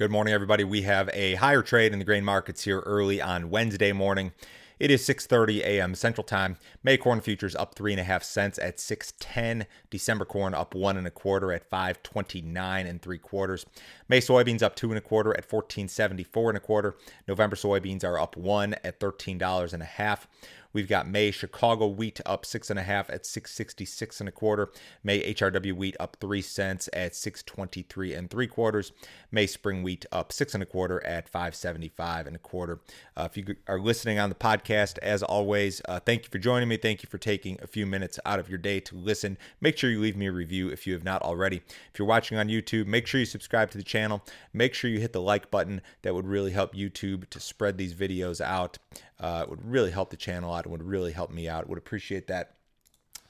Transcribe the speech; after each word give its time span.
Good 0.00 0.10
morning, 0.10 0.32
everybody. 0.32 0.64
We 0.64 0.80
have 0.80 1.10
a 1.12 1.34
higher 1.34 1.60
trade 1.60 1.92
in 1.92 1.98
the 1.98 2.06
grain 2.06 2.24
markets 2.24 2.64
here 2.64 2.80
early 2.86 3.20
on 3.20 3.50
Wednesday 3.50 3.92
morning. 3.92 4.32
It 4.78 4.90
is 4.90 5.06
6:30 5.06 5.58
a.m. 5.58 5.94
Central 5.94 6.24
Time. 6.24 6.56
May 6.82 6.96
corn 6.96 7.20
futures 7.20 7.54
up 7.54 7.74
three 7.74 7.92
and 7.92 8.00
a 8.00 8.04
half 8.04 8.22
cents 8.22 8.58
at 8.58 8.78
6:10. 8.78 9.66
December 9.90 10.24
corn 10.24 10.54
up 10.54 10.74
one 10.74 10.96
and 10.96 11.06
a 11.06 11.10
quarter 11.10 11.52
at 11.52 11.68
5.29 11.68 12.88
and 12.88 13.02
three 13.02 13.18
quarters. 13.18 13.66
May 14.08 14.22
soybeans 14.22 14.62
up 14.62 14.74
two 14.74 14.88
and 14.88 14.96
a 14.96 15.02
quarter 15.02 15.36
at 15.36 15.46
14.74 15.46 16.48
and 16.48 16.56
a 16.56 16.60
quarter. 16.60 16.94
November 17.28 17.54
soybeans 17.54 18.02
are 18.02 18.18
up 18.18 18.38
one 18.38 18.76
at 18.82 19.00
13 19.00 19.36
dollars 19.36 19.74
and 19.74 19.82
a 19.82 19.86
half. 20.00 20.26
We've 20.72 20.88
got 20.88 21.08
May 21.08 21.30
Chicago 21.30 21.86
wheat 21.86 22.20
up 22.24 22.46
six 22.46 22.70
and 22.70 22.78
a 22.78 22.82
half 22.82 23.10
at 23.10 23.26
666 23.26 24.20
and 24.20 24.28
a 24.28 24.32
quarter. 24.32 24.70
May 25.02 25.32
HRW 25.34 25.72
wheat 25.74 25.96
up 25.98 26.16
three 26.20 26.42
cents 26.42 26.88
at 26.92 27.14
623 27.14 28.14
and 28.14 28.30
three 28.30 28.46
quarters. 28.46 28.92
May 29.32 29.46
spring 29.46 29.82
wheat 29.82 30.06
up 30.12 30.32
six 30.32 30.54
and 30.54 30.62
a 30.62 30.66
quarter 30.66 31.04
at 31.04 31.28
575 31.28 32.26
and 32.26 32.36
a 32.36 32.38
quarter. 32.38 32.80
Uh, 33.16 33.28
if 33.30 33.36
you 33.36 33.56
are 33.66 33.80
listening 33.80 34.18
on 34.18 34.28
the 34.28 34.34
podcast, 34.34 34.98
as 34.98 35.22
always, 35.22 35.82
uh, 35.88 36.00
thank 36.00 36.24
you 36.24 36.30
for 36.30 36.38
joining 36.38 36.68
me. 36.68 36.76
Thank 36.76 37.02
you 37.02 37.08
for 37.08 37.18
taking 37.18 37.58
a 37.62 37.66
few 37.66 37.86
minutes 37.86 38.18
out 38.24 38.38
of 38.38 38.48
your 38.48 38.58
day 38.58 38.80
to 38.80 38.96
listen. 38.96 39.38
Make 39.60 39.76
sure 39.76 39.90
you 39.90 40.00
leave 40.00 40.16
me 40.16 40.26
a 40.26 40.32
review 40.32 40.68
if 40.68 40.86
you 40.86 40.92
have 40.92 41.04
not 41.04 41.22
already. 41.22 41.62
If 41.92 41.98
you're 41.98 42.08
watching 42.08 42.38
on 42.38 42.48
YouTube, 42.48 42.86
make 42.86 43.06
sure 43.06 43.20
you 43.20 43.26
subscribe 43.26 43.70
to 43.72 43.78
the 43.78 43.84
channel. 43.84 44.22
Make 44.52 44.74
sure 44.74 44.90
you 44.90 45.00
hit 45.00 45.12
the 45.12 45.20
like 45.20 45.50
button. 45.50 45.82
That 46.02 46.14
would 46.14 46.26
really 46.26 46.52
help 46.52 46.74
YouTube 46.74 47.28
to 47.30 47.40
spread 47.40 47.78
these 47.78 47.94
videos 47.94 48.40
out. 48.40 48.78
Uh, 49.20 49.42
it 49.42 49.50
would 49.50 49.70
really 49.70 49.90
help 49.90 50.10
the 50.10 50.16
channel 50.16 50.52
out. 50.52 50.64
It 50.64 50.70
would 50.70 50.82
really 50.82 51.12
help 51.12 51.30
me 51.30 51.48
out. 51.48 51.68
Would 51.68 51.78
appreciate 51.78 52.26
that. 52.28 52.54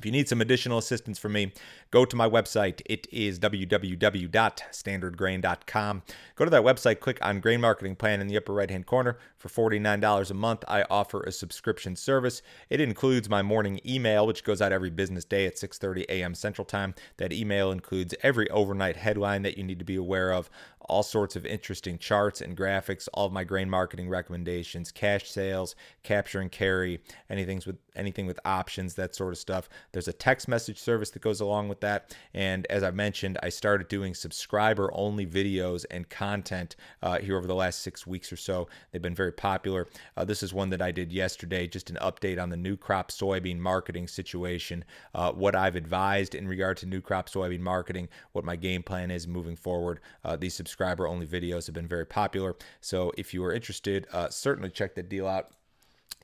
If 0.00 0.06
you 0.06 0.12
need 0.12 0.30
some 0.30 0.40
additional 0.40 0.78
assistance 0.78 1.18
from 1.18 1.34
me, 1.34 1.52
go 1.90 2.06
to 2.06 2.16
my 2.16 2.26
website. 2.26 2.80
It 2.86 3.06
is 3.12 3.38
www.standardgrain.com. 3.38 6.02
Go 6.36 6.44
to 6.46 6.50
that 6.50 6.62
website, 6.62 7.00
click 7.00 7.18
on 7.20 7.40
Grain 7.40 7.60
Marketing 7.60 7.94
Plan 7.94 8.22
in 8.22 8.26
the 8.26 8.38
upper 8.38 8.54
right 8.54 8.70
hand 8.70 8.86
corner. 8.86 9.18
For 9.36 9.50
$49 9.50 10.30
a 10.30 10.34
month, 10.34 10.64
I 10.66 10.84
offer 10.84 11.22
a 11.22 11.32
subscription 11.32 11.96
service. 11.96 12.40
It 12.70 12.80
includes 12.80 13.28
my 13.28 13.42
morning 13.42 13.78
email, 13.84 14.26
which 14.26 14.42
goes 14.42 14.62
out 14.62 14.72
every 14.72 14.88
business 14.88 15.26
day 15.26 15.44
at 15.44 15.56
6:30 15.56 16.06
a.m. 16.08 16.34
Central 16.34 16.64
Time. 16.64 16.94
That 17.18 17.34
email 17.34 17.70
includes 17.70 18.14
every 18.22 18.48
overnight 18.48 18.96
headline 18.96 19.42
that 19.42 19.58
you 19.58 19.64
need 19.64 19.80
to 19.80 19.84
be 19.84 19.96
aware 19.96 20.32
of, 20.32 20.48
all 20.90 21.02
sorts 21.02 21.36
of 21.36 21.46
interesting 21.46 21.98
charts 21.98 22.40
and 22.40 22.56
graphics, 22.56 23.08
all 23.14 23.26
of 23.26 23.32
my 23.32 23.44
grain 23.44 23.70
marketing 23.70 24.08
recommendations, 24.08 24.90
cash 24.90 25.30
sales, 25.30 25.76
capture 26.02 26.40
and 26.40 26.50
carry, 26.50 27.00
anything 27.28 27.62
with 27.64 27.76
anything 27.94 28.26
with 28.26 28.40
options, 28.44 28.94
that 28.94 29.14
sort 29.14 29.32
of 29.32 29.38
stuff. 29.38 29.68
There's 29.92 30.08
a 30.08 30.12
text 30.12 30.48
message 30.48 30.78
service 30.78 31.10
that 31.10 31.22
goes 31.22 31.40
along 31.40 31.68
with 31.68 31.80
that. 31.80 32.16
And 32.34 32.66
as 32.68 32.82
I 32.82 32.90
mentioned, 32.90 33.38
I 33.42 33.48
started 33.48 33.88
doing 33.88 34.14
subscriber 34.14 34.90
only 34.94 35.26
videos 35.26 35.84
and 35.90 36.08
content 36.08 36.76
uh, 37.02 37.18
here 37.18 37.36
over 37.36 37.46
the 37.46 37.54
last 37.54 37.80
six 37.80 38.06
weeks 38.06 38.32
or 38.32 38.36
so. 38.36 38.68
They've 38.90 39.02
been 39.02 39.14
very 39.14 39.32
popular. 39.32 39.88
Uh, 40.16 40.24
this 40.24 40.42
is 40.42 40.54
one 40.54 40.70
that 40.70 40.82
I 40.82 40.90
did 40.90 41.12
yesterday, 41.12 41.66
just 41.66 41.90
an 41.90 41.98
update 42.00 42.40
on 42.40 42.50
the 42.50 42.56
new 42.56 42.76
crop 42.76 43.10
soybean 43.10 43.58
marketing 43.58 44.08
situation, 44.08 44.84
uh, 45.14 45.32
what 45.32 45.56
I've 45.56 45.76
advised 45.76 46.34
in 46.34 46.46
regard 46.46 46.76
to 46.78 46.86
new 46.86 47.00
crop 47.00 47.28
soybean 47.28 47.60
marketing, 47.60 48.08
what 48.32 48.44
my 48.44 48.56
game 48.56 48.82
plan 48.82 49.10
is 49.10 49.26
moving 49.26 49.56
forward. 49.56 50.00
Uh, 50.24 50.36
these 50.36 50.54
subscriber 50.54 51.06
only 51.06 51.26
videos 51.26 51.66
have 51.66 51.74
been 51.74 51.88
very 51.88 52.06
popular. 52.06 52.56
So 52.80 53.12
if 53.16 53.34
you 53.34 53.44
are 53.44 53.52
interested, 53.52 54.06
uh, 54.12 54.28
certainly 54.28 54.70
check 54.70 54.94
that 54.94 55.08
deal 55.08 55.26
out 55.26 55.50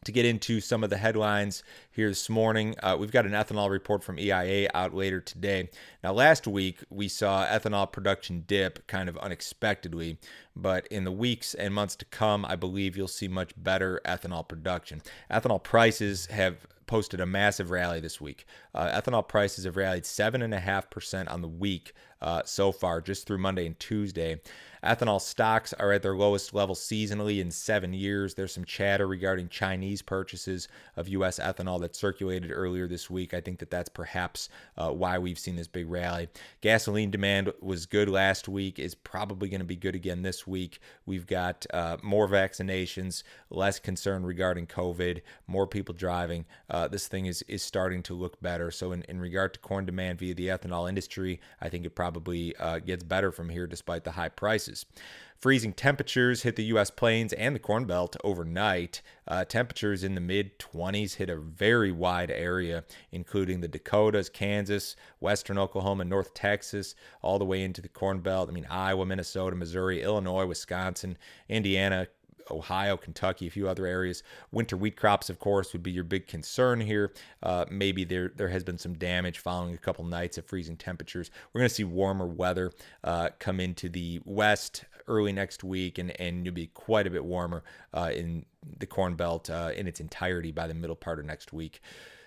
to 0.06 0.12
get 0.12 0.25
into 0.25 0.61
some 0.61 0.84
of 0.84 0.91
the 0.91 0.97
headlines 0.97 1.62
here 1.91 2.09
this 2.09 2.31
morning. 2.31 2.77
Uh, 2.83 2.97
we've 2.98 3.11
got 3.11 3.27
an 3.27 3.33
ethanol 3.33 3.69
report 3.69 4.05
from 4.05 4.19
EIA 4.19 4.69
out 4.73 4.95
later 4.95 5.20
today. 5.20 5.69
Now, 6.03 6.12
last 6.12 6.47
week 6.47 6.78
we 6.91 7.09
saw 7.09 7.45
ethanol 7.45 7.91
production 7.91 8.45
dip 8.47 8.87
kind 8.87 9.09
of 9.09 9.19
unexpectedly, 9.19 10.19
but 10.55 10.87
in 10.89 11.05
the 11.05 11.12
weeks 11.12 11.55
and 11.55 11.75
months 11.75 11.97
to 11.97 12.05
come, 12.05 12.45
I 12.45 12.55
believe 12.55 12.97
you'll 12.97 13.09
see 13.09 13.28
much 13.28 13.53
better 13.56 14.01
ethanol 14.05 14.47
production. 14.47 15.03
Ethanol 15.31 15.62
prices 15.62 16.27
have 16.27 16.67
posted 16.87 17.21
a 17.21 17.27
massive 17.27 17.71
rally 17.71 17.99
this 17.99 18.21
week. 18.21 18.47
Uh, 18.75 19.00
ethanol 19.00 19.27
prices 19.27 19.65
have 19.65 19.77
rallied 19.77 20.05
7.5% 20.05 21.31
on 21.31 21.43
the 21.43 21.49
week 21.49 21.93
uh, 22.21 22.43
so 22.44 22.72
far, 22.72 23.00
just 23.00 23.27
through 23.27 23.38
Monday 23.38 23.66
and 23.66 23.78
Tuesday. 23.78 24.41
Ethanol 24.87 25.21
stocks 25.21 25.72
are 25.75 25.93
at 25.93 26.03
their 26.03 26.16
lowest 26.16 26.54
level 26.54 26.75
seasonally 26.75 27.41
in 27.41 27.50
seven 27.50 27.93
years. 27.93 28.34
There's 28.34 28.53
some 28.53 28.65
chatter 28.65 29.06
regarding 29.06 29.49
Chinese 29.49 30.00
purchases 30.00 30.69
of 30.97 31.09
U.S. 31.09 31.41
ethanol 31.41 31.81
that 31.81 31.97
circulated 31.97 32.53
earlier 32.53 32.87
this 32.87 33.10
week. 33.10 33.34
I 33.34 33.41
think 33.41 33.59
that 33.59 33.71
that's 33.71 33.88
perhaps 33.88 34.49
uh, 34.76 34.91
why 34.91 35.19
we've 35.19 35.38
seen 35.38 35.56
this 35.56 35.66
big 35.66 35.91
rally. 35.91 36.28
Gasoline 36.60 37.10
demand 37.10 37.53
was 37.60 37.87
good 37.87 38.09
last 38.09 38.49
week, 38.49 38.78
is 38.78 38.94
probably 38.94 39.49
going 39.49 39.60
to 39.60 39.66
be 39.66 39.76
good 39.76 39.97
again 39.97 40.22
this 40.22 40.47
week. 40.47 40.78
We've 41.05 41.26
got 41.26 41.66
uh, 41.72 41.97
more 42.03 42.28
vaccinations, 42.28 43.25
less 43.50 43.81
concern 43.81 44.25
regarding 44.25 44.69
COVID, 44.69 45.22
more 45.49 45.66
people 45.66 45.94
driving. 45.94 46.44
Uh, 46.71 46.87
this 46.87 47.09
thing 47.09 47.26
is 47.26 47.43
is 47.49 47.62
starting 47.62 48.03
to 48.05 48.15
look 48.15 48.41
better. 48.41 48.71
So 48.71 48.93
in, 48.93 49.03
in 49.03 49.21
regard 49.21 49.55
to 49.55 49.60
corn 49.60 49.84
demand 49.84 50.19
via 50.19 50.34
the 50.34 50.49
ethanol 50.49 50.88
industry, 50.88 51.41
I 51.60 51.69
think 51.69 51.84
it 51.84 51.91
probably 51.91 52.06
uh, 52.59 52.78
gets 52.78 53.03
better 53.03 53.33
from 53.33 53.49
here 53.49 53.67
despite 53.67 54.05
the 54.05 54.12
high 54.12 54.28
prices. 54.28 54.87
Freezing 55.39 55.75
temperatures 55.75 56.43
hit 56.43 56.56
the 56.56 56.65
U.S. 56.65 56.91
plains 56.91 57.34
and 57.34 57.55
the 57.55 57.61
Corn 57.61 57.84
Belt 57.84 58.17
overnight. 58.25 59.03
Uh, 59.28 59.44
temperatures 59.44 60.03
in 60.03 60.15
the 60.15 60.21
mid 60.21 60.59
20s 60.59 61.17
hit 61.17 61.28
a 61.28 61.37
very 61.37 61.93
wide 61.93 62.31
area, 62.31 62.84
including 63.12 63.61
the 63.61 63.69
Dakotas, 63.69 64.31
Kansas, 64.31 64.97
western 65.21 65.59
Oklahoma, 65.59 66.06
North 66.06 66.33
Texas, 66.33 66.94
all 67.21 67.39
the 67.39 67.44
way 67.44 67.62
into 67.62 67.83
the 67.83 67.89
Corn 67.89 68.21
Belt. 68.21 68.49
I 68.49 68.53
mean, 68.53 68.67
Iowa, 68.71 69.05
Minnesota, 69.05 69.56
Missouri, 69.56 70.03
Illinois, 70.03 70.47
Wisconsin, 70.47 71.19
Indiana, 71.50 72.06
Ohio, 72.51 72.97
Kentucky, 72.97 73.47
a 73.47 73.51
few 73.51 73.69
other 73.69 73.87
areas. 73.87 74.23
Winter 74.53 74.77
wheat 74.77 74.97
crops, 74.97 75.31
of 75.31 75.39
course, 75.39 75.73
would 75.73 75.83
be 75.83 75.91
your 75.91 76.05
big 76.05 76.27
concern 76.27 76.81
here. 76.81 77.12
Uh, 77.43 77.65
maybe 77.71 78.05
there 78.05 78.33
there 78.37 78.49
has 78.49 78.65
been 78.65 78.79
some 78.79 78.95
damage 78.95 79.39
following 79.39 79.75
a 79.75 79.79
couple 79.79 80.05
nights 80.05 80.39
of 80.39 80.47
freezing 80.47 80.77
temperatures. 80.77 81.31
We're 81.53 81.61
going 81.61 81.69
to 81.69 81.75
see 81.75 81.85
warmer 81.85 82.27
weather 82.27 82.73
uh, 83.05 83.31
come 83.39 83.61
into 83.61 83.89
the 83.89 84.21
west 84.25 84.85
early 85.09 85.33
next 85.33 85.65
week, 85.65 85.99
and 85.99 86.19
and 86.21 86.45
you'll 86.45 86.55
be 86.55 86.69
quite 86.69 87.06
a 87.06 87.11
bit 87.11 87.25
warmer 87.25 87.62
uh, 87.95 88.11
in 88.15 88.45
the 88.79 88.87
Corn 88.87 89.15
Belt 89.15 89.49
uh, 89.51 89.71
in 89.77 89.87
its 89.87 90.01
entirety 90.01 90.53
by 90.53 90.67
the 90.67 90.75
middle 90.75 90.97
part 90.97 91.19
of 91.19 91.25
next 91.25 91.53
week. 91.53 91.81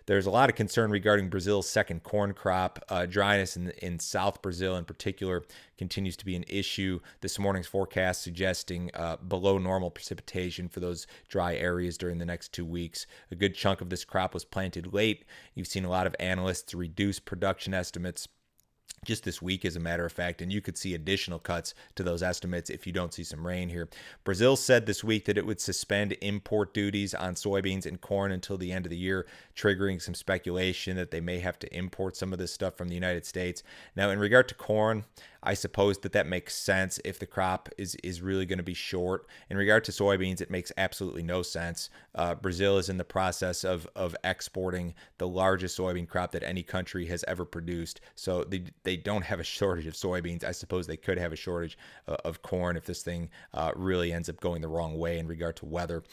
There's 0.10 0.26
a 0.26 0.32
lot 0.32 0.50
of 0.50 0.56
concern 0.56 0.90
regarding 0.90 1.30
Brazil's 1.30 1.70
second 1.70 2.02
corn 2.02 2.34
crop. 2.34 2.84
Uh, 2.90 3.06
dryness 3.06 3.56
in, 3.56 3.70
in 3.78 4.00
South 4.00 4.42
Brazil, 4.42 4.76
in 4.76 4.84
particular, 4.84 5.44
continues 5.78 6.18
to 6.18 6.26
be 6.26 6.36
an 6.36 6.46
issue. 6.48 7.00
This 7.22 7.38
morning's 7.38 7.68
forecast 7.68 8.24
suggesting 8.24 8.90
uh, 8.96 9.18
below 9.18 9.60
normal 9.60 9.92
precipitation 9.92 10.68
for 10.68 10.80
those 10.80 11.06
dry 11.28 11.56
areas 11.58 11.96
during 11.96 12.18
the 12.18 12.26
next 12.26 12.54
two 12.54 12.66
weeks. 12.66 13.06
A 13.30 13.36
good 13.36 13.54
chunk 13.54 13.82
of 13.82 13.92
this 13.92 14.04
crop 14.04 14.34
was 14.34 14.44
planted 14.44 14.96
late. 14.96 15.26
You've 15.54 15.68
seen 15.68 15.86
a 15.86 15.92
lot 15.92 16.08
of 16.08 16.16
analysts 16.20 16.74
reduce 16.74 17.20
production 17.20 17.76
estimates 17.76 18.28
just 19.06 19.24
this 19.24 19.42
week, 19.42 19.66
as 19.66 19.76
a 19.76 19.80
matter 19.80 20.06
of 20.06 20.12
fact, 20.12 20.42
and 20.42 20.52
you 20.52 20.62
could 20.62 20.78
see 20.78 20.94
additional 20.94 21.40
cuts 21.40 21.74
to 21.96 22.04
those 22.04 22.24
estimates 22.24 22.70
if 22.70 22.86
you 22.86 22.94
don't 22.94 23.14
see 23.14 23.24
some 23.24 23.46
rain 23.46 23.70
here. 23.70 23.90
Brazil 24.24 24.56
said 24.56 24.86
this 24.86 25.04
week 25.04 25.26
that 25.26 25.38
it 25.38 25.46
would 25.46 25.62
suspend 25.62 26.16
import 26.22 26.74
duties 26.74 27.14
on 27.14 27.36
soybeans 27.36 27.86
and 27.86 28.02
corn 28.02 28.32
until 28.32 28.58
the 28.58 28.72
end 28.72 28.86
of 28.86 28.90
the 28.90 28.98
year, 28.98 29.26
triggering 29.56 30.02
some 30.02 30.14
speculation 30.14 30.96
that 30.96 31.12
they 31.12 31.22
may 31.22 31.40
have 31.40 31.60
to 31.60 31.76
import 31.76 32.16
some 32.16 32.34
of 32.34 32.40
this 32.40 32.52
stuff 32.52 32.76
from 32.76 32.90
the 32.90 32.96
United 32.96 33.26
States. 33.26 33.64
Now, 33.96 34.10
in 34.10 34.20
regard 34.20 34.48
to 34.50 34.56
corn, 34.56 35.06
I 35.42 35.54
suppose 35.54 36.00
that 36.00 36.12
that 36.14 36.28
makes 36.28 36.56
sense 36.56 37.00
if 37.06 37.20
the 37.20 37.26
crop 37.26 37.70
is 37.78 37.96
is 38.04 38.22
really 38.22 38.46
going 38.46 38.58
to 38.58 38.64
be 38.64 38.74
short. 38.74 39.28
In 39.50 39.58
regard 39.58 39.84
to 39.86 39.92
soybeans, 39.92 40.42
it 40.42 40.52
makes 40.52 40.72
absolutely 40.78 41.24
no 41.24 41.42
sense. 41.42 41.90
Uh, 42.16 42.36
Brazil 42.36 42.78
is 42.78 42.90
in 42.90 42.98
the 42.98 43.04
process 43.04 43.64
of 43.64 43.88
of 43.96 44.16
exporting 44.24 44.94
the 45.18 45.28
largest 45.28 45.78
soybean 45.78 46.08
crop 46.08 46.32
that 46.32 46.44
any 46.44 46.64
country 46.64 47.06
has 47.08 47.24
ever 47.28 47.46
produced, 47.46 48.02
so 48.16 48.44
they 48.44 48.64
they 48.84 48.98
don't 48.98 49.24
have 49.24 49.40
a 49.40 49.44
shortage 49.44 49.88
of 49.88 49.94
soybeans. 49.94 50.44
I 50.44 50.52
suppose 50.52 50.88
they 50.88 50.98
could 50.98 51.18
have 51.18 51.34
a 51.34 51.38
shortage 51.38 51.78
uh, 52.08 52.18
of 52.26 52.42
corn 52.42 52.76
if 52.76 52.86
this 52.86 53.02
thing 53.02 53.30
uh, 53.54 53.72
really 53.76 54.12
ends 54.12 54.30
up 54.30 54.40
going 54.40 54.62
the 54.62 54.68
wrong 54.68 54.98
way 54.98 55.20
in 55.20 55.28
regard 55.28 55.56
to 55.58 55.66
weather. 55.66 56.04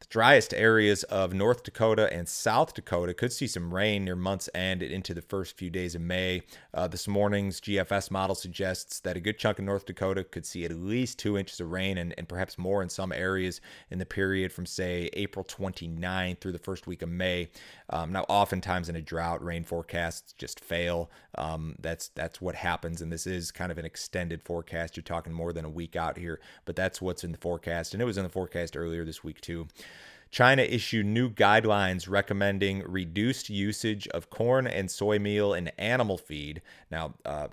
The 0.00 0.06
driest 0.06 0.54
areas 0.54 1.02
of 1.04 1.34
North 1.34 1.62
Dakota 1.62 2.10
and 2.10 2.26
South 2.26 2.72
Dakota 2.72 3.12
could 3.12 3.34
see 3.34 3.46
some 3.46 3.74
rain 3.74 4.06
near 4.06 4.16
month's 4.16 4.48
end 4.54 4.82
and 4.82 4.90
into 4.90 5.12
the 5.12 5.20
first 5.20 5.58
few 5.58 5.68
days 5.68 5.94
of 5.94 6.00
May. 6.00 6.40
Uh, 6.72 6.88
this 6.88 7.06
morning's 7.06 7.60
GFS 7.60 8.10
model 8.10 8.34
suggests 8.34 9.00
that 9.00 9.18
a 9.18 9.20
good 9.20 9.38
chunk 9.38 9.58
of 9.58 9.66
North 9.66 9.84
Dakota 9.84 10.24
could 10.24 10.46
see 10.46 10.64
at 10.64 10.72
least 10.72 11.18
two 11.18 11.36
inches 11.36 11.60
of 11.60 11.70
rain 11.70 11.98
and, 11.98 12.14
and 12.16 12.26
perhaps 12.26 12.56
more 12.56 12.82
in 12.82 12.88
some 12.88 13.12
areas 13.12 13.60
in 13.90 13.98
the 13.98 14.06
period 14.06 14.54
from, 14.54 14.64
say, 14.64 15.10
April 15.12 15.44
29 15.44 16.36
through 16.36 16.52
the 16.52 16.58
first 16.58 16.86
week 16.86 17.02
of 17.02 17.10
May. 17.10 17.50
Um, 17.90 18.10
now, 18.10 18.24
oftentimes 18.30 18.88
in 18.88 18.96
a 18.96 19.02
drought, 19.02 19.44
rain 19.44 19.64
forecasts 19.64 20.32
just 20.32 20.60
fail. 20.60 21.10
Um, 21.34 21.76
that's 21.78 22.08
that's 22.08 22.40
what 22.40 22.54
happens, 22.54 23.02
and 23.02 23.12
this 23.12 23.26
is 23.26 23.50
kind 23.50 23.70
of 23.70 23.78
an 23.78 23.84
extended 23.84 24.42
forecast. 24.42 24.96
You're 24.96 25.04
talking 25.04 25.32
more 25.32 25.52
than 25.52 25.64
a 25.64 25.70
week 25.70 25.94
out 25.94 26.16
here, 26.16 26.40
but 26.64 26.74
that's 26.74 27.02
what's 27.02 27.22
in 27.22 27.32
the 27.32 27.38
forecast, 27.38 27.92
and 27.92 28.02
it 28.02 28.06
was 28.06 28.16
in 28.16 28.24
the 28.24 28.30
forecast 28.30 28.76
earlier 28.76 29.04
this 29.04 29.22
week 29.22 29.40
too. 29.40 29.68
China 30.30 30.62
issued 30.62 31.06
new 31.06 31.30
guidelines 31.30 32.08
recommending 32.08 32.82
reduced 32.86 33.50
usage 33.50 34.06
of 34.08 34.30
corn 34.30 34.66
and 34.66 34.90
soy 34.90 35.18
meal 35.18 35.54
in 35.54 35.68
animal 35.78 36.16
feed. 36.16 36.62
Now, 36.90 37.14
uh, 37.24 37.48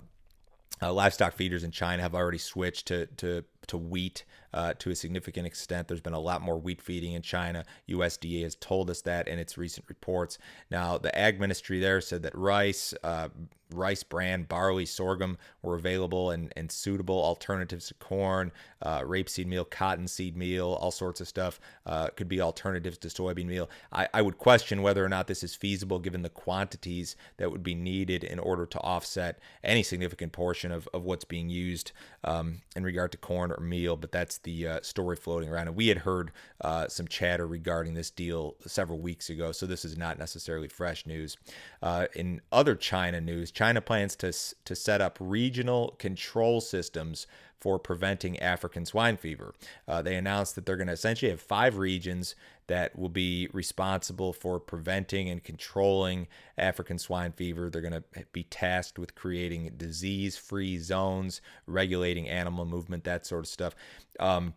uh, 0.80 0.92
livestock 0.92 1.34
feeders 1.34 1.64
in 1.64 1.72
China 1.72 2.02
have 2.02 2.14
already 2.14 2.38
switched 2.38 2.86
to, 2.86 3.06
to 3.06 3.44
to 3.66 3.76
wheat 3.76 4.24
uh, 4.52 4.74
to 4.78 4.90
a 4.90 4.94
significant 4.94 5.46
extent. 5.46 5.88
There's 5.88 6.00
been 6.00 6.14
a 6.14 6.20
lot 6.20 6.40
more 6.40 6.58
wheat 6.58 6.80
feeding 6.80 7.12
in 7.12 7.22
China. 7.22 7.64
USDA 7.88 8.42
has 8.42 8.54
told 8.56 8.90
us 8.90 9.02
that 9.02 9.28
in 9.28 9.38
its 9.38 9.58
recent 9.58 9.86
reports. 9.88 10.38
Now, 10.70 10.98
the 10.98 11.16
ag 11.16 11.38
ministry 11.38 11.78
there 11.78 12.00
said 12.00 12.22
that 12.22 12.36
rice, 12.36 12.94
uh, 13.04 13.28
rice 13.70 14.02
bran, 14.02 14.44
barley, 14.44 14.86
sorghum 14.86 15.36
were 15.62 15.74
available 15.74 16.30
and, 16.30 16.52
and 16.56 16.70
suitable 16.70 17.22
alternatives 17.22 17.88
to 17.88 17.94
corn, 17.94 18.50
uh, 18.82 19.00
rapeseed 19.00 19.46
meal, 19.46 19.64
cottonseed 19.64 20.36
meal, 20.36 20.78
all 20.80 20.90
sorts 20.90 21.20
of 21.20 21.28
stuff 21.28 21.60
uh, 21.86 22.08
could 22.16 22.28
be 22.28 22.40
alternatives 22.40 22.98
to 22.98 23.08
soybean 23.08 23.46
meal. 23.46 23.68
I, 23.92 24.08
I 24.14 24.22
would 24.22 24.38
question 24.38 24.82
whether 24.82 25.04
or 25.04 25.08
not 25.08 25.26
this 25.26 25.42
is 25.42 25.54
feasible 25.54 25.98
given 25.98 26.22
the 26.22 26.28
quantities 26.28 27.16
that 27.36 27.50
would 27.50 27.62
be 27.62 27.74
needed 27.74 28.24
in 28.24 28.38
order 28.38 28.66
to 28.66 28.80
offset 28.80 29.38
any 29.62 29.82
significant 29.82 30.32
portion 30.32 30.72
of, 30.72 30.88
of 30.94 31.04
what's 31.04 31.24
being 31.24 31.48
used 31.48 31.92
um, 32.24 32.62
in 32.76 32.84
regard 32.84 33.12
to 33.12 33.18
corn 33.18 33.52
or 33.52 33.60
meal. 33.60 33.96
But 33.96 34.12
that's 34.12 34.38
the 34.38 34.66
uh, 34.66 34.80
story 34.82 35.16
floating 35.16 35.48
around. 35.48 35.68
And 35.68 35.76
we 35.76 35.88
had 35.88 35.98
heard 35.98 36.32
uh, 36.60 36.88
some 36.88 37.08
chatter 37.08 37.46
regarding 37.46 37.94
this 37.94 38.10
deal 38.10 38.56
several 38.66 38.98
weeks 38.98 39.30
ago, 39.30 39.52
so 39.52 39.66
this 39.66 39.84
is 39.84 39.96
not 39.96 40.18
necessarily 40.18 40.68
fresh 40.68 41.06
news. 41.06 41.36
Uh, 41.82 42.06
in 42.14 42.40
other 42.52 42.74
China 42.74 43.20
news, 43.20 43.50
China 43.58 43.80
plans 43.80 44.14
to, 44.14 44.32
to 44.64 44.76
set 44.76 45.00
up 45.00 45.18
regional 45.20 45.96
control 45.98 46.60
systems 46.60 47.26
for 47.58 47.76
preventing 47.76 48.38
African 48.38 48.86
swine 48.86 49.16
fever. 49.16 49.52
Uh, 49.88 50.00
they 50.00 50.14
announced 50.14 50.54
that 50.54 50.64
they're 50.64 50.76
going 50.76 50.86
to 50.86 50.92
essentially 50.92 51.32
have 51.32 51.40
five 51.40 51.76
regions 51.76 52.36
that 52.68 52.96
will 52.96 53.08
be 53.08 53.48
responsible 53.52 54.32
for 54.32 54.60
preventing 54.60 55.28
and 55.28 55.42
controlling 55.42 56.28
African 56.56 57.00
swine 57.00 57.32
fever. 57.32 57.68
They're 57.68 57.82
going 57.82 58.00
to 58.00 58.04
be 58.30 58.44
tasked 58.44 58.96
with 58.96 59.16
creating 59.16 59.72
disease 59.76 60.36
free 60.36 60.78
zones, 60.78 61.40
regulating 61.66 62.28
animal 62.28 62.64
movement, 62.64 63.02
that 63.02 63.26
sort 63.26 63.40
of 63.40 63.48
stuff. 63.48 63.74
Um, 64.20 64.54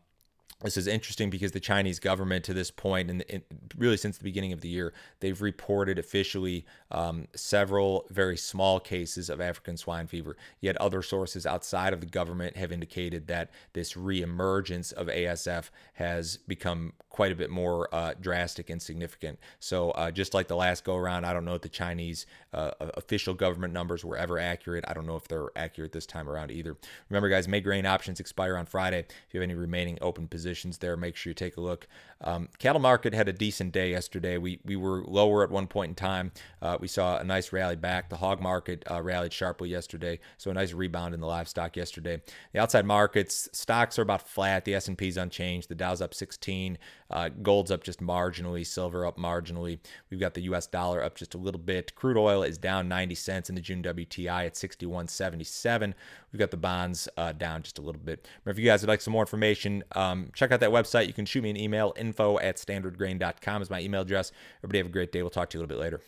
this 0.62 0.78
is 0.78 0.88
interesting 0.88 1.30
because 1.30 1.52
the 1.52 1.60
Chinese 1.60 2.00
government, 2.00 2.46
to 2.46 2.54
this 2.54 2.72
point, 2.72 3.10
and 3.10 3.42
really 3.78 3.98
since 3.98 4.18
the 4.18 4.24
beginning 4.24 4.54
of 4.54 4.62
the 4.62 4.70
year, 4.70 4.94
they've 5.20 5.42
reported 5.42 5.98
officially 5.98 6.66
um, 6.92 7.28
several 7.36 8.06
very 8.10 8.38
small 8.38 8.80
cases 8.80 9.30
of 9.30 9.42
African 9.42 9.78
swine 9.78 10.08
fever. 10.08 10.38
Yet 10.60 10.78
other 10.78 11.02
sources 11.02 11.46
outside 11.46 11.94
of 11.94 12.00
the 12.00 12.06
government 12.06 12.58
have 12.58 12.72
indicated 12.72 13.28
that 13.28 13.52
this 13.74 13.94
reemergence 13.94 14.94
of 14.94 15.08
ASF 15.08 15.70
has 15.94 16.38
become 16.38 16.94
quite 17.12 17.32
a 17.32 17.36
bit 17.36 17.50
more 17.50 17.94
uh, 17.94 18.14
drastic 18.20 18.70
and 18.70 18.82
significant. 18.82 19.38
So, 19.60 19.92
uh, 19.92 20.12
just 20.12 20.34
like 20.34 20.48
the 20.48 20.56
last 20.56 20.84
go 20.84 20.96
around, 20.96 21.26
I 21.26 21.34
don't 21.34 21.46
know 21.46 21.56
if 21.56 21.62
the 21.62 21.70
Chinese 21.70 22.26
uh, 22.54 22.72
official 22.80 23.34
government 23.34 23.74
numbers 23.74 24.04
were 24.04 24.18
ever 24.18 24.40
accurate. 24.40 24.86
I 24.88 24.94
don't 24.94 25.06
know 25.06 25.18
if 25.18 25.28
they're 25.28 25.50
accurate 25.56 25.92
this 25.92 26.06
time 26.06 26.30
around 26.30 26.52
either. 26.52 26.78
Remember, 27.10 27.30
guys, 27.30 27.48
May 27.48 27.62
grain 27.62 27.86
options 27.86 28.20
expire 28.20 28.56
on 28.56 28.66
Friday. 28.66 29.00
If 29.00 29.34
you 29.34 29.42
have 29.42 29.50
any 29.50 29.56
remaining 29.56 29.98
open 30.02 30.28
positions 30.28 30.78
there, 30.78 30.96
make 30.96 31.16
sure 31.16 31.32
you 31.32 31.36
take 31.36 31.58
a 31.58 31.62
look. 31.62 31.88
Um, 32.24 32.50
cattle 32.60 32.82
market 32.82 33.14
had 33.14 33.28
a 33.28 33.34
decent 33.34 33.72
day 33.72 33.92
yesterday. 33.92 34.38
We 34.38 34.60
we 34.64 34.76
were 34.76 35.04
lower 35.04 35.44
at 35.44 35.50
one 35.50 35.68
point 35.68 35.90
in 35.90 35.96
time. 35.96 36.32
Uh, 36.62 36.78
we 36.80 36.88
saw 36.88 37.18
a 37.18 37.24
nice 37.24 37.52
rally 37.52 37.76
back. 37.76 38.10
The 38.10 38.18
hog 38.18 38.42
market 38.42 38.84
uh, 38.90 39.02
rallied 39.02 39.34
sharply 39.34 39.70
yesterday, 39.70 40.20
so 40.38 40.52
a 40.52 40.54
nice 40.54 40.74
rebound 40.74 41.14
in 41.14 41.20
the 41.20 41.28
livestock 41.28 41.76
yesterday. 41.76 42.22
The 42.54 42.60
outside 42.60 42.86
markets 42.86 43.50
stocks 43.52 43.98
are 44.00 44.04
about 44.04 44.28
flat. 44.28 44.66
The 44.66 44.76
S 44.76 44.88
and 44.88 44.98
P's 44.98 45.18
unchanged. 45.18 45.70
The 45.70 45.76
Dow's 45.76 46.02
up 46.02 46.14
16. 46.14 46.78
Uh, 47.12 47.30
gold's 47.30 47.72
up 47.72 47.84
just 47.84 48.00
marginally, 48.00 48.66
silver 48.66 49.06
up 49.06 49.18
marginally. 49.18 49.80
We've 50.10 50.20
got 50.20 50.34
the 50.34 50.42
US 50.44 50.68
dollar 50.68 51.04
up 51.04 51.16
just 51.16 51.36
a 51.36 51.38
little 51.38 51.60
bit. 51.60 51.94
Crude 51.96 52.18
oil 52.18 52.44
is 52.44 52.58
down 52.58 52.88
90 52.88 53.16
cents 53.16 53.50
in 53.50 53.56
the 53.56 53.62
June 53.62 53.84
WTI 53.84 54.46
at 54.46 54.56
61.77. 54.56 55.94
We've 56.32 56.40
got 56.40 56.52
the 56.52 56.58
bonds 56.58 57.10
uh, 57.18 57.34
down 57.34 57.64
just 57.64 57.78
a 57.78 57.82
little 57.82 58.02
bit. 58.02 58.28
If 58.46 58.58
you 58.58 58.66
guys 58.66 58.82
would 58.82 58.90
like 58.90 59.02
some 59.02 59.14
more 59.14 59.24
information, 59.24 59.84
um, 59.94 60.32
check 60.34 60.52
out 60.52 60.60
that 60.62 60.72
website. 60.72 61.08
You 61.08 61.14
can 61.14 61.26
shoot 61.26 61.44
me 61.44 61.50
an 61.50 61.58
email. 61.58 61.94
Info 61.98 62.40
at 62.40 62.58
standardgrain.com 62.58 63.62
is 63.62 63.70
my 63.70 63.82
email 63.82 64.02
address. 64.02 64.32
Everybody 64.60 64.78
have 64.80 64.88
a 64.88 64.92
great 64.92 65.12
day. 65.12 65.22
We'll 65.22 65.30
talk 65.30 65.50
to 65.52 65.58
you 65.58 65.60
a 65.60 65.64
little 65.64 65.78
bit 65.78 65.84
later. 65.84 66.02